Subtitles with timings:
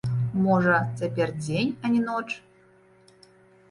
[0.45, 2.27] Можа, цяпер дзень, а не ноч?